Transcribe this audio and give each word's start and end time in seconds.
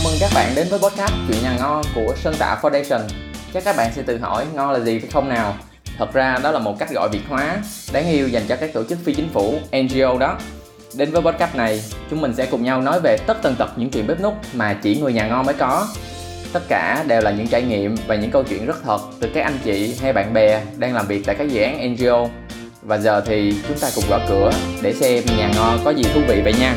chào 0.00 0.10
mừng 0.10 0.20
các 0.20 0.30
bạn 0.34 0.52
đến 0.56 0.66
với 0.70 0.78
podcast 0.78 1.12
Chuyện 1.28 1.42
nhà 1.42 1.56
ngon 1.58 1.82
của 1.94 2.14
Sơn 2.16 2.34
Tạ 2.38 2.58
Foundation. 2.62 3.00
Chắc 3.54 3.64
các 3.64 3.76
bạn 3.76 3.90
sẽ 3.96 4.02
tự 4.02 4.18
hỏi 4.18 4.46
ngon 4.54 4.70
là 4.70 4.80
gì 4.80 4.98
phải 4.98 5.10
không 5.12 5.28
nào? 5.28 5.54
Thật 5.98 6.12
ra 6.12 6.38
đó 6.42 6.50
là 6.50 6.58
một 6.58 6.78
cách 6.78 6.90
gọi 6.90 7.08
Việt 7.12 7.20
hóa 7.28 7.56
đáng 7.92 8.10
yêu 8.10 8.28
dành 8.28 8.42
cho 8.48 8.56
các 8.56 8.72
tổ 8.72 8.84
chức 8.84 8.98
phi 9.04 9.14
chính 9.14 9.28
phủ, 9.32 9.58
NGO 9.72 10.18
đó. 10.18 10.38
Đến 10.94 11.10
với 11.10 11.22
podcast 11.22 11.54
này, 11.54 11.82
chúng 12.10 12.20
mình 12.20 12.34
sẽ 12.34 12.46
cùng 12.46 12.64
nhau 12.64 12.80
nói 12.80 13.00
về 13.00 13.16
tất 13.26 13.42
tần 13.42 13.56
tật 13.56 13.70
những 13.76 13.90
chuyện 13.90 14.06
bếp 14.06 14.20
nút 14.20 14.34
mà 14.54 14.78
chỉ 14.82 14.96
người 14.96 15.12
nhà 15.12 15.26
ngon 15.26 15.46
mới 15.46 15.54
có. 15.54 15.88
Tất 16.52 16.62
cả 16.68 17.04
đều 17.08 17.20
là 17.20 17.30
những 17.30 17.46
trải 17.46 17.62
nghiệm 17.62 17.96
và 18.06 18.14
những 18.14 18.30
câu 18.30 18.42
chuyện 18.42 18.66
rất 18.66 18.82
thật 18.84 19.00
từ 19.20 19.28
các 19.34 19.42
anh 19.42 19.58
chị 19.64 19.94
hay 20.02 20.12
bạn 20.12 20.34
bè 20.34 20.62
đang 20.76 20.94
làm 20.94 21.06
việc 21.06 21.22
tại 21.26 21.34
các 21.34 21.48
dự 21.50 21.62
án 21.62 21.94
NGO. 21.94 22.26
Và 22.82 22.98
giờ 22.98 23.22
thì 23.26 23.54
chúng 23.68 23.78
ta 23.78 23.90
cùng 23.94 24.04
gõ 24.10 24.20
cửa 24.28 24.50
để 24.82 24.92
xem 24.92 25.24
nhà 25.38 25.50
ngon 25.54 25.78
có 25.84 25.90
gì 25.90 26.02
thú 26.14 26.20
vị 26.28 26.40
vậy 26.44 26.54
nha. 26.60 26.74